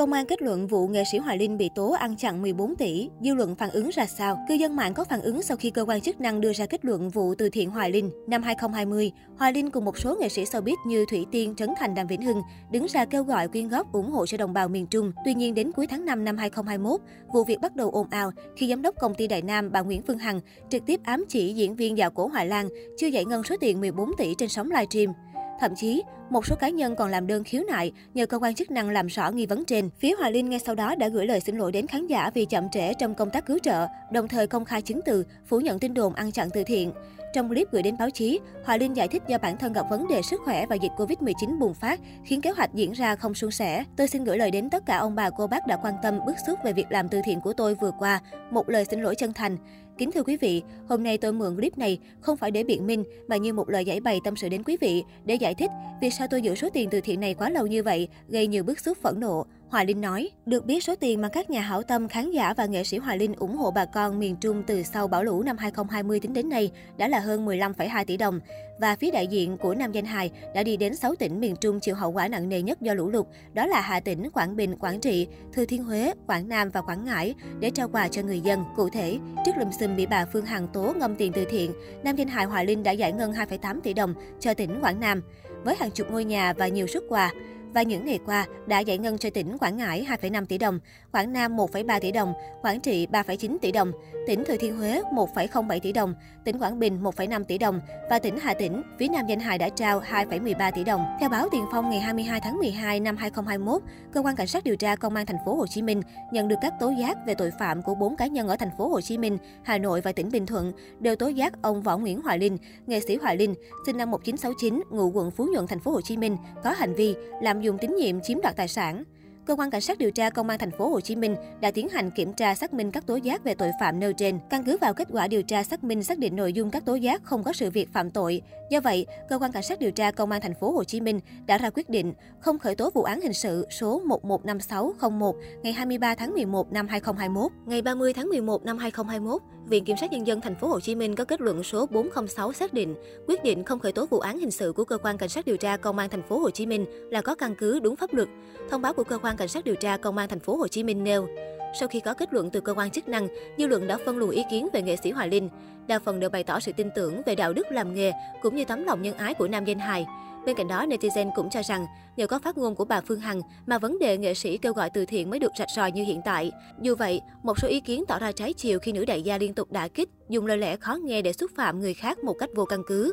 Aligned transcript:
Công 0.00 0.12
an 0.12 0.26
kết 0.26 0.42
luận 0.42 0.66
vụ 0.66 0.88
nghệ 0.88 1.04
sĩ 1.12 1.18
Hoài 1.18 1.38
Linh 1.38 1.58
bị 1.58 1.70
tố 1.74 1.90
ăn 1.92 2.16
chặn 2.16 2.42
14 2.42 2.76
tỷ, 2.76 3.08
dư 3.20 3.34
luận 3.34 3.54
phản 3.54 3.70
ứng 3.70 3.90
ra 3.90 4.06
sao? 4.06 4.38
Cư 4.48 4.54
dân 4.54 4.76
mạng 4.76 4.94
có 4.94 5.04
phản 5.04 5.22
ứng 5.22 5.42
sau 5.42 5.56
khi 5.56 5.70
cơ 5.70 5.84
quan 5.84 6.00
chức 6.00 6.20
năng 6.20 6.40
đưa 6.40 6.52
ra 6.52 6.66
kết 6.66 6.84
luận 6.84 7.10
vụ 7.10 7.34
từ 7.34 7.48
thiện 7.48 7.70
Hoài 7.70 7.90
Linh. 7.90 8.10
Năm 8.26 8.42
2020, 8.42 9.12
Hoài 9.38 9.52
Linh 9.52 9.70
cùng 9.70 9.84
một 9.84 9.98
số 9.98 10.16
nghệ 10.20 10.28
sĩ 10.28 10.44
showbiz 10.44 10.76
như 10.86 11.04
Thủy 11.10 11.26
Tiên, 11.30 11.54
Trấn 11.56 11.70
Thành, 11.78 11.94
Đàm 11.94 12.06
Vĩnh 12.06 12.22
Hưng 12.22 12.42
đứng 12.70 12.86
ra 12.86 13.04
kêu 13.04 13.24
gọi 13.24 13.48
quyên 13.48 13.68
góp 13.68 13.92
ủng 13.92 14.10
hộ 14.10 14.26
cho 14.26 14.38
đồng 14.38 14.52
bào 14.52 14.68
miền 14.68 14.86
Trung. 14.86 15.12
Tuy 15.24 15.34
nhiên 15.34 15.54
đến 15.54 15.72
cuối 15.72 15.86
tháng 15.86 16.04
5 16.04 16.24
năm 16.24 16.36
2021, 16.36 17.00
vụ 17.32 17.44
việc 17.44 17.60
bắt 17.60 17.76
đầu 17.76 17.90
ồn 17.90 18.06
ào 18.10 18.30
khi 18.56 18.68
giám 18.68 18.82
đốc 18.82 18.94
công 19.00 19.14
ty 19.14 19.26
Đại 19.26 19.42
Nam 19.42 19.72
bà 19.72 19.80
Nguyễn 19.80 20.02
Phương 20.02 20.18
Hằng 20.18 20.40
trực 20.70 20.86
tiếp 20.86 21.00
ám 21.04 21.24
chỉ 21.28 21.52
diễn 21.52 21.76
viên 21.76 21.98
dạo 21.98 22.10
cổ 22.10 22.26
Hoài 22.26 22.46
Lan 22.46 22.68
chưa 22.98 23.06
giải 23.06 23.24
ngân 23.24 23.42
số 23.42 23.56
tiền 23.60 23.80
14 23.80 24.10
tỷ 24.18 24.34
trên 24.38 24.48
sóng 24.48 24.70
livestream. 24.70 25.14
Thậm 25.60 25.74
chí, 25.74 26.02
một 26.30 26.46
số 26.46 26.56
cá 26.56 26.68
nhân 26.68 26.96
còn 26.96 27.10
làm 27.10 27.26
đơn 27.26 27.44
khiếu 27.44 27.62
nại 27.68 27.92
nhờ 28.14 28.26
cơ 28.26 28.38
quan 28.38 28.54
chức 28.54 28.70
năng 28.70 28.90
làm 28.90 29.06
rõ 29.06 29.30
nghi 29.30 29.46
vấn 29.46 29.64
trên. 29.64 29.90
Phía 29.98 30.14
Hòa 30.18 30.30
Linh 30.30 30.50
ngay 30.50 30.58
sau 30.58 30.74
đó 30.74 30.94
đã 30.94 31.08
gửi 31.08 31.26
lời 31.26 31.40
xin 31.40 31.56
lỗi 31.56 31.72
đến 31.72 31.86
khán 31.86 32.06
giả 32.06 32.30
vì 32.34 32.44
chậm 32.44 32.70
trễ 32.70 32.94
trong 32.94 33.14
công 33.14 33.30
tác 33.30 33.46
cứu 33.46 33.58
trợ, 33.62 33.86
đồng 34.12 34.28
thời 34.28 34.46
công 34.46 34.64
khai 34.64 34.82
chứng 34.82 35.00
từ, 35.04 35.24
phủ 35.46 35.60
nhận 35.60 35.78
tin 35.78 35.94
đồn 35.94 36.14
ăn 36.14 36.32
chặn 36.32 36.48
từ 36.50 36.64
thiện. 36.64 36.92
Trong 37.34 37.48
clip 37.48 37.72
gửi 37.72 37.82
đến 37.82 37.96
báo 37.98 38.10
chí, 38.10 38.40
Hòa 38.64 38.76
Linh 38.76 38.96
giải 38.96 39.08
thích 39.08 39.22
do 39.28 39.38
bản 39.38 39.56
thân 39.56 39.72
gặp 39.72 39.86
vấn 39.90 40.08
đề 40.08 40.22
sức 40.22 40.40
khỏe 40.44 40.66
và 40.66 40.76
dịch 40.76 40.92
Covid-19 40.96 41.58
bùng 41.58 41.74
phát, 41.74 42.00
khiến 42.24 42.40
kế 42.40 42.50
hoạch 42.50 42.74
diễn 42.74 42.92
ra 42.92 43.16
không 43.16 43.34
suôn 43.34 43.50
sẻ. 43.50 43.84
Tôi 43.96 44.08
xin 44.08 44.24
gửi 44.24 44.38
lời 44.38 44.50
đến 44.50 44.70
tất 44.70 44.86
cả 44.86 44.96
ông 44.96 45.14
bà 45.14 45.30
cô 45.30 45.46
bác 45.46 45.66
đã 45.66 45.76
quan 45.82 45.94
tâm, 46.02 46.18
bức 46.26 46.36
xúc 46.46 46.58
về 46.64 46.72
việc 46.72 46.86
làm 46.90 47.08
từ 47.08 47.20
thiện 47.24 47.40
của 47.40 47.52
tôi 47.52 47.74
vừa 47.74 47.92
qua. 47.98 48.20
Một 48.50 48.68
lời 48.68 48.84
xin 48.84 49.02
lỗi 49.02 49.14
chân 49.14 49.32
thành. 49.32 49.56
Kính 49.98 50.12
thưa 50.12 50.22
quý 50.22 50.36
vị, 50.36 50.62
hôm 50.88 51.02
nay 51.02 51.18
tôi 51.18 51.32
mượn 51.32 51.56
clip 51.56 51.78
này 51.78 51.98
không 52.20 52.36
phải 52.36 52.50
để 52.50 52.64
biện 52.64 52.86
minh 52.86 53.04
mà 53.28 53.36
như 53.36 53.52
một 53.52 53.70
lời 53.70 53.84
giải 53.84 54.00
bày 54.00 54.20
tâm 54.24 54.36
sự 54.36 54.48
đến 54.48 54.62
quý 54.62 54.76
vị 54.80 55.04
để 55.24 55.34
giải 55.34 55.54
thích 55.54 55.70
vì 56.00 56.10
sao 56.10 56.26
tôi 56.30 56.42
giữ 56.42 56.54
số 56.54 56.68
tiền 56.70 56.88
từ 56.90 57.00
thiện 57.00 57.20
này 57.20 57.34
quá 57.34 57.50
lâu 57.50 57.66
như 57.66 57.82
vậy, 57.82 58.08
gây 58.28 58.46
nhiều 58.46 58.64
bức 58.64 58.80
xúc 58.80 58.98
phẫn 59.02 59.20
nộ. 59.20 59.46
Hoài 59.70 59.86
Linh 59.86 60.00
nói, 60.00 60.30
được 60.46 60.66
biết 60.66 60.84
số 60.84 60.94
tiền 61.00 61.20
mà 61.20 61.28
các 61.28 61.50
nhà 61.50 61.60
hảo 61.60 61.82
tâm, 61.82 62.08
khán 62.08 62.30
giả 62.30 62.54
và 62.56 62.66
nghệ 62.66 62.84
sĩ 62.84 62.98
Hoài 62.98 63.18
Linh 63.18 63.34
ủng 63.34 63.56
hộ 63.56 63.70
bà 63.70 63.84
con 63.84 64.18
miền 64.18 64.36
Trung 64.36 64.62
từ 64.66 64.82
sau 64.82 65.08
bão 65.08 65.24
lũ 65.24 65.42
năm 65.42 65.56
2020 65.58 66.20
tính 66.20 66.32
đến 66.32 66.48
nay 66.48 66.70
đã 66.96 67.08
là 67.08 67.18
hơn 67.18 67.46
15,2 67.46 68.04
tỷ 68.04 68.16
đồng. 68.16 68.40
Và 68.80 68.96
phía 68.96 69.10
đại 69.10 69.26
diện 69.26 69.58
của 69.58 69.74
Nam 69.74 69.92
Danh 69.92 70.04
Hài 70.04 70.30
đã 70.54 70.62
đi 70.62 70.76
đến 70.76 70.96
6 70.96 71.14
tỉnh 71.14 71.40
miền 71.40 71.56
Trung 71.56 71.80
chịu 71.80 71.94
hậu 71.94 72.10
quả 72.12 72.28
nặng 72.28 72.48
nề 72.48 72.62
nhất 72.62 72.80
do 72.80 72.94
lũ 72.94 73.10
lụt, 73.10 73.26
đó 73.52 73.66
là 73.66 73.80
Hà 73.80 74.00
Tĩnh, 74.00 74.30
Quảng 74.30 74.56
Bình, 74.56 74.76
Quảng 74.76 75.00
Trị, 75.00 75.26
Thừa 75.52 75.64
Thiên 75.64 75.84
Huế, 75.84 76.12
Quảng 76.26 76.48
Nam 76.48 76.70
và 76.70 76.80
Quảng 76.80 77.04
Ngãi 77.04 77.34
để 77.60 77.70
trao 77.70 77.88
quà 77.88 78.08
cho 78.08 78.22
người 78.22 78.40
dân. 78.40 78.64
Cụ 78.76 78.88
thể, 78.88 79.18
trước 79.46 79.52
lùm 79.58 79.70
xùm 79.80 79.96
bị 79.96 80.06
bà 80.06 80.26
Phương 80.32 80.46
Hằng 80.46 80.68
tố 80.68 80.92
ngâm 80.96 81.14
tiền 81.14 81.32
từ 81.32 81.44
thiện, 81.50 81.72
Nam 82.04 82.16
Danh 82.16 82.28
Hài 82.28 82.44
Hoài 82.44 82.66
Linh 82.66 82.82
đã 82.82 82.92
giải 82.92 83.12
ngân 83.12 83.32
2,8 83.32 83.80
tỷ 83.80 83.94
đồng 83.94 84.14
cho 84.40 84.54
tỉnh 84.54 84.80
Quảng 84.80 85.00
Nam 85.00 85.22
với 85.64 85.76
hàng 85.78 85.90
chục 85.90 86.10
ngôi 86.10 86.24
nhà 86.24 86.52
và 86.52 86.68
nhiều 86.68 86.86
xuất 86.86 87.04
quà 87.08 87.32
và 87.74 87.82
những 87.82 88.06
ngày 88.06 88.18
qua 88.26 88.46
đã 88.66 88.80
giải 88.80 88.98
ngân 88.98 89.18
cho 89.18 89.30
tỉnh 89.30 89.58
Quảng 89.58 89.76
Ngãi 89.76 90.06
2,5 90.20 90.46
tỷ 90.46 90.58
đồng, 90.58 90.78
Quảng 91.12 91.32
Nam 91.32 91.56
1,3 91.56 92.00
tỷ 92.00 92.12
đồng, 92.12 92.32
Quảng 92.62 92.80
Trị 92.80 93.06
3,9 93.06 93.56
tỷ 93.62 93.72
đồng, 93.72 93.92
tỉnh 94.26 94.44
Thừa 94.44 94.56
Thiên 94.56 94.76
Huế 94.76 95.02
1,07 95.12 95.80
tỷ 95.80 95.92
đồng, 95.92 96.14
tỉnh 96.44 96.58
Quảng 96.58 96.78
Bình 96.78 97.02
1,5 97.02 97.44
tỷ 97.44 97.58
đồng 97.58 97.80
và 98.10 98.18
tỉnh 98.18 98.38
Hà 98.38 98.54
Tĩnh, 98.54 98.82
phía 98.98 99.08
Nam 99.08 99.26
danh 99.26 99.40
hài 99.40 99.58
đã 99.58 99.68
trao 99.68 100.00
2,13 100.00 100.72
tỷ 100.74 100.84
đồng. 100.84 101.04
Theo 101.20 101.28
báo 101.28 101.48
Tiền 101.52 101.64
Phong 101.72 101.90
ngày 101.90 102.00
22 102.00 102.40
tháng 102.40 102.58
12 102.58 103.00
năm 103.00 103.16
2021, 103.16 103.82
cơ 104.12 104.20
quan 104.20 104.36
cảnh 104.36 104.46
sát 104.46 104.64
điều 104.64 104.76
tra 104.76 104.96
công 104.96 105.14
an 105.14 105.26
thành 105.26 105.36
phố 105.46 105.54
Hồ 105.54 105.66
Chí 105.66 105.82
Minh 105.82 106.02
nhận 106.32 106.48
được 106.48 106.56
các 106.62 106.74
tố 106.80 106.90
giác 106.90 107.18
về 107.26 107.34
tội 107.34 107.50
phạm 107.58 107.82
của 107.82 107.94
bốn 107.94 108.16
cá 108.16 108.26
nhân 108.26 108.48
ở 108.48 108.56
thành 108.56 108.70
phố 108.78 108.88
Hồ 108.88 109.00
Chí 109.00 109.18
Minh, 109.18 109.38
Hà 109.62 109.78
Nội 109.78 110.00
và 110.00 110.12
tỉnh 110.12 110.30
Bình 110.30 110.46
Thuận 110.46 110.72
đều 111.00 111.16
tố 111.16 111.28
giác 111.28 111.62
ông 111.62 111.82
Võ 111.82 111.98
Nguyễn 111.98 112.22
Hoài 112.22 112.38
Linh, 112.38 112.58
nghệ 112.86 113.00
sĩ 113.00 113.16
Hoài 113.16 113.36
Linh, 113.36 113.54
sinh 113.86 113.96
năm 113.96 114.10
1969, 114.10 114.82
ngụ 114.90 115.10
quận 115.10 115.30
Phú 115.30 115.46
Nhuận 115.52 115.66
thành 115.66 115.80
phố 115.80 115.90
Hồ 115.90 116.00
Chí 116.00 116.16
Minh, 116.16 116.36
có 116.64 116.70
hành 116.70 116.94
vi 116.94 117.14
làm 117.42 117.59
dùng 117.64 117.78
tín 117.78 117.96
nhiệm 117.96 118.20
chiếm 118.20 118.40
đoạt 118.40 118.56
tài 118.56 118.68
sản. 118.68 119.04
Cơ 119.46 119.56
quan 119.56 119.70
cảnh 119.70 119.80
sát 119.80 119.98
điều 119.98 120.10
tra 120.10 120.30
công 120.30 120.48
an 120.48 120.58
thành 120.58 120.70
phố 120.70 120.88
Hồ 120.88 121.00
Chí 121.00 121.16
Minh 121.16 121.36
đã 121.60 121.70
tiến 121.70 121.88
hành 121.88 122.10
kiểm 122.10 122.32
tra 122.32 122.54
xác 122.54 122.72
minh 122.72 122.90
các 122.90 123.06
tố 123.06 123.16
giác 123.16 123.44
về 123.44 123.54
tội 123.54 123.70
phạm 123.80 124.00
nêu 124.00 124.12
trên. 124.12 124.38
Căn 124.50 124.64
cứ 124.64 124.76
vào 124.76 124.94
kết 124.94 125.08
quả 125.12 125.28
điều 125.28 125.42
tra 125.42 125.62
xác 125.62 125.84
minh 125.84 126.02
xác 126.02 126.18
định 126.18 126.36
nội 126.36 126.52
dung 126.52 126.70
các 126.70 126.84
tố 126.84 126.94
giác 126.94 127.24
không 127.24 127.42
có 127.42 127.52
sự 127.52 127.70
việc 127.70 127.92
phạm 127.92 128.10
tội. 128.10 128.42
Do 128.70 128.80
vậy, 128.80 129.06
cơ 129.28 129.38
quan 129.38 129.52
cảnh 129.52 129.62
sát 129.62 129.78
điều 129.78 129.90
tra 129.90 130.10
công 130.10 130.30
an 130.30 130.40
thành 130.40 130.54
phố 130.54 130.72
Hồ 130.72 130.84
Chí 130.84 131.00
Minh 131.00 131.20
đã 131.46 131.58
ra 131.58 131.70
quyết 131.70 131.90
định 131.90 132.12
không 132.40 132.58
khởi 132.58 132.74
tố 132.74 132.90
vụ 132.94 133.02
án 133.02 133.20
hình 133.20 133.32
sự 133.32 133.66
số 133.70 134.00
115601 134.04 135.36
ngày 135.62 135.72
23 135.72 136.14
tháng 136.14 136.32
11 136.34 136.72
năm 136.72 136.88
2021. 136.88 137.52
Ngày 137.66 137.82
30 137.82 138.12
tháng 138.12 138.28
11 138.28 138.64
năm 138.64 138.78
2021, 138.78 139.42
Viện 139.70 139.84
Kiểm 139.84 139.96
sát 139.96 140.12
nhân 140.12 140.26
dân 140.26 140.40
thành 140.40 140.54
phố 140.54 140.68
Hồ 140.68 140.80
Chí 140.80 140.94
Minh 140.94 141.14
có 141.14 141.24
kết 141.24 141.40
luận 141.40 141.62
số 141.62 141.86
406 141.86 142.52
xác 142.52 142.72
định 142.72 142.94
quyết 143.26 143.44
định 143.44 143.64
không 143.64 143.78
khởi 143.78 143.92
tố 143.92 144.06
vụ 144.06 144.18
án 144.18 144.38
hình 144.38 144.50
sự 144.50 144.72
của 144.72 144.84
cơ 144.84 144.98
quan 144.98 145.18
cảnh 145.18 145.28
sát 145.28 145.46
điều 145.46 145.56
tra 145.56 145.76
công 145.76 145.98
an 145.98 146.10
thành 146.10 146.22
phố 146.22 146.38
Hồ 146.38 146.50
Chí 146.50 146.66
Minh 146.66 146.86
là 147.10 147.22
có 147.22 147.34
căn 147.34 147.54
cứ 147.54 147.80
đúng 147.80 147.96
pháp 147.96 148.14
luật. 148.14 148.28
Thông 148.70 148.82
báo 148.82 148.92
của 148.92 149.04
cơ 149.04 149.18
quan 149.18 149.36
cảnh 149.36 149.48
sát 149.48 149.64
điều 149.64 149.74
tra 149.74 149.96
công 149.96 150.16
an 150.16 150.28
thành 150.28 150.40
phố 150.40 150.56
Hồ 150.56 150.68
Chí 150.68 150.82
Minh 150.82 151.04
nêu 151.04 151.28
sau 151.74 151.88
khi 151.88 152.00
có 152.00 152.14
kết 152.14 152.32
luận 152.32 152.50
từ 152.50 152.60
cơ 152.60 152.74
quan 152.74 152.90
chức 152.90 153.08
năng, 153.08 153.28
dư 153.58 153.66
luận 153.66 153.86
đã 153.86 153.98
phân 154.04 154.18
luồng 154.18 154.30
ý 154.30 154.42
kiến 154.50 154.68
về 154.72 154.82
nghệ 154.82 154.96
sĩ 154.96 155.10
Hoài 155.10 155.28
Linh. 155.28 155.48
Đa 155.86 155.98
phần 155.98 156.20
đều 156.20 156.30
bày 156.30 156.44
tỏ 156.44 156.60
sự 156.60 156.72
tin 156.76 156.88
tưởng 156.94 157.22
về 157.26 157.34
đạo 157.34 157.52
đức 157.52 157.66
làm 157.70 157.94
nghề 157.94 158.12
cũng 158.42 158.56
như 158.56 158.64
tấm 158.64 158.84
lòng 158.84 159.02
nhân 159.02 159.16
ái 159.16 159.34
của 159.34 159.48
nam 159.48 159.64
danh 159.64 159.78
hài. 159.78 160.06
Bên 160.46 160.56
cạnh 160.56 160.68
đó, 160.68 160.86
netizen 160.86 161.30
cũng 161.34 161.50
cho 161.50 161.62
rằng 161.62 161.86
nhờ 162.16 162.26
có 162.26 162.38
phát 162.38 162.58
ngôn 162.58 162.74
của 162.74 162.84
bà 162.84 163.00
Phương 163.00 163.20
Hằng 163.20 163.40
mà 163.66 163.78
vấn 163.78 163.98
đề 163.98 164.18
nghệ 164.18 164.34
sĩ 164.34 164.58
kêu 164.58 164.72
gọi 164.72 164.90
từ 164.90 165.04
thiện 165.04 165.30
mới 165.30 165.38
được 165.38 165.52
rạch 165.58 165.68
ròi 165.76 165.92
như 165.92 166.04
hiện 166.04 166.20
tại. 166.24 166.52
Dù 166.80 166.94
vậy, 166.94 167.20
một 167.42 167.58
số 167.58 167.68
ý 167.68 167.80
kiến 167.80 168.04
tỏ 168.08 168.18
ra 168.18 168.32
trái 168.32 168.52
chiều 168.52 168.78
khi 168.78 168.92
nữ 168.92 169.04
đại 169.04 169.22
gia 169.22 169.38
liên 169.38 169.54
tục 169.54 169.72
đả 169.72 169.88
kích, 169.88 170.08
dùng 170.28 170.46
lời 170.46 170.58
lẽ 170.58 170.76
khó 170.76 170.94
nghe 170.94 171.22
để 171.22 171.32
xúc 171.32 171.50
phạm 171.56 171.80
người 171.80 171.94
khác 171.94 172.24
một 172.24 172.34
cách 172.38 172.50
vô 172.54 172.64
căn 172.64 172.82
cứ. 172.86 173.12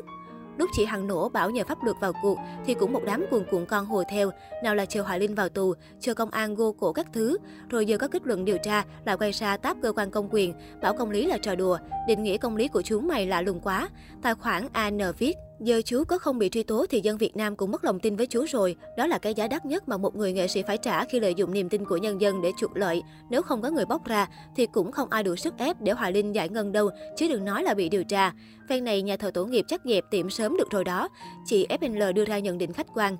Lúc 0.58 0.70
chị 0.72 0.84
Hằng 0.84 1.06
nổ 1.06 1.28
bảo 1.28 1.50
nhờ 1.50 1.64
pháp 1.64 1.84
luật 1.84 1.96
vào 2.00 2.12
cuộc 2.22 2.38
thì 2.66 2.74
cũng 2.74 2.92
một 2.92 3.02
đám 3.04 3.24
cuồng 3.30 3.44
cuộn 3.50 3.66
con 3.66 3.86
hồ 3.86 4.02
theo, 4.10 4.30
nào 4.64 4.74
là 4.74 4.86
chờ 4.86 5.02
Hoài 5.02 5.20
Linh 5.20 5.34
vào 5.34 5.48
tù, 5.48 5.74
chờ 6.00 6.14
công 6.14 6.30
an 6.30 6.54
gô 6.54 6.72
cổ 6.72 6.92
các 6.92 7.06
thứ, 7.12 7.38
rồi 7.68 7.86
giờ 7.86 7.98
có 7.98 8.08
kết 8.08 8.26
luận 8.26 8.44
điều 8.44 8.58
tra 8.58 8.84
lại 9.04 9.16
quay 9.16 9.32
ra 9.32 9.56
táp 9.56 9.76
cơ 9.82 9.92
quan 9.92 10.10
công 10.10 10.28
quyền, 10.30 10.54
bảo 10.82 10.94
công 10.94 11.10
lý 11.10 11.26
là 11.26 11.38
trò 11.38 11.54
đùa, 11.54 11.78
định 12.08 12.22
nghĩa 12.22 12.36
công 12.38 12.56
lý 12.56 12.68
của 12.68 12.82
chúng 12.82 13.08
mày 13.08 13.26
lạ 13.26 13.42
lùng 13.42 13.60
quá. 13.60 13.88
Tài 14.22 14.34
khoản 14.34 14.68
AN 14.72 14.98
viết 15.18 15.34
Giờ 15.60 15.82
chú 15.84 16.04
có 16.04 16.18
không 16.18 16.38
bị 16.38 16.48
truy 16.48 16.62
tố 16.62 16.86
thì 16.90 17.00
dân 17.00 17.16
Việt 17.16 17.36
Nam 17.36 17.56
cũng 17.56 17.70
mất 17.70 17.84
lòng 17.84 18.00
tin 18.00 18.16
với 18.16 18.26
chú 18.26 18.44
rồi. 18.48 18.76
Đó 18.96 19.06
là 19.06 19.18
cái 19.18 19.34
giá 19.34 19.48
đắt 19.48 19.66
nhất 19.66 19.88
mà 19.88 19.96
một 19.96 20.16
người 20.16 20.32
nghệ 20.32 20.48
sĩ 20.48 20.62
phải 20.62 20.78
trả 20.78 21.04
khi 21.04 21.20
lợi 21.20 21.34
dụng 21.34 21.52
niềm 21.52 21.68
tin 21.68 21.84
của 21.84 21.96
nhân 21.96 22.20
dân 22.20 22.42
để 22.42 22.52
trục 22.58 22.74
lợi. 22.74 23.02
Nếu 23.30 23.42
không 23.42 23.62
có 23.62 23.70
người 23.70 23.84
bóc 23.84 24.04
ra 24.04 24.28
thì 24.56 24.66
cũng 24.66 24.92
không 24.92 25.10
ai 25.10 25.22
đủ 25.22 25.36
sức 25.36 25.54
ép 25.58 25.80
để 25.80 25.92
Hoài 25.92 26.12
Linh 26.12 26.34
giải 26.34 26.48
ngân 26.48 26.72
đâu, 26.72 26.90
chứ 27.16 27.28
đừng 27.28 27.44
nói 27.44 27.62
là 27.62 27.74
bị 27.74 27.88
điều 27.88 28.04
tra. 28.04 28.32
Phen 28.68 28.84
này 28.84 29.02
nhà 29.02 29.16
thờ 29.16 29.30
tổ 29.34 29.44
nghiệp 29.44 29.64
chắc 29.68 29.80
dẹp 29.84 30.04
tiệm 30.10 30.30
sớm 30.30 30.56
được 30.56 30.70
rồi 30.70 30.84
đó. 30.84 31.08
Chị 31.46 31.66
FNL 31.80 32.12
đưa 32.12 32.24
ra 32.24 32.38
nhận 32.38 32.58
định 32.58 32.72
khách 32.72 32.86
quan. 32.94 33.16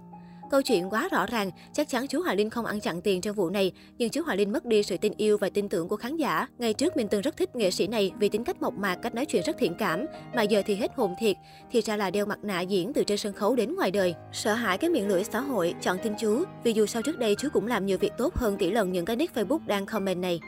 Câu 0.50 0.62
chuyện 0.62 0.90
quá 0.90 1.08
rõ 1.12 1.26
ràng, 1.26 1.50
chắc 1.72 1.88
chắn 1.88 2.06
chú 2.06 2.22
Hòa 2.22 2.34
Linh 2.34 2.50
không 2.50 2.66
ăn 2.66 2.80
chặn 2.80 3.00
tiền 3.00 3.20
trong 3.20 3.36
vụ 3.36 3.50
này, 3.50 3.72
nhưng 3.98 4.10
chú 4.10 4.22
Hòa 4.22 4.34
Linh 4.34 4.52
mất 4.52 4.64
đi 4.64 4.82
sự 4.82 4.96
tin 4.96 5.12
yêu 5.16 5.38
và 5.38 5.50
tin 5.50 5.68
tưởng 5.68 5.88
của 5.88 5.96
khán 5.96 6.16
giả. 6.16 6.46
Ngày 6.58 6.72
trước 6.74 6.96
mình 6.96 7.08
từng 7.08 7.20
rất 7.20 7.36
thích 7.36 7.56
nghệ 7.56 7.70
sĩ 7.70 7.86
này 7.86 8.12
vì 8.18 8.28
tính 8.28 8.44
cách 8.44 8.62
mộc 8.62 8.74
mạc, 8.74 8.94
cách 8.94 9.14
nói 9.14 9.26
chuyện 9.26 9.42
rất 9.46 9.56
thiện 9.58 9.74
cảm, 9.74 10.06
mà 10.34 10.42
giờ 10.42 10.62
thì 10.66 10.74
hết 10.74 10.90
hồn 10.96 11.14
thiệt, 11.18 11.36
thì 11.70 11.80
ra 11.80 11.96
là 11.96 12.10
đeo 12.10 12.26
mặt 12.26 12.38
nạ 12.42 12.60
diễn 12.60 12.92
từ 12.92 13.04
trên 13.04 13.18
sân 13.18 13.32
khấu 13.32 13.56
đến 13.56 13.74
ngoài 13.74 13.90
đời. 13.90 14.14
Sợ 14.32 14.54
hãi 14.54 14.78
cái 14.78 14.90
miệng 14.90 15.08
lưỡi 15.08 15.24
xã 15.24 15.40
hội, 15.40 15.74
chọn 15.82 15.98
tin 16.02 16.12
chú, 16.20 16.44
vì 16.64 16.72
dù 16.72 16.86
sao 16.86 17.02
trước 17.02 17.18
đây 17.18 17.36
chú 17.38 17.48
cũng 17.52 17.66
làm 17.66 17.86
nhiều 17.86 17.98
việc 17.98 18.12
tốt 18.18 18.34
hơn 18.34 18.56
tỷ 18.58 18.70
lần 18.70 18.92
những 18.92 19.04
cái 19.04 19.16
nick 19.16 19.34
Facebook 19.34 19.66
đang 19.66 19.86
comment 19.86 20.20
này. 20.20 20.40